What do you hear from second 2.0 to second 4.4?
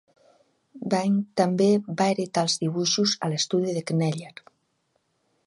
heretar els dibuixos a l'estudi de Kneller.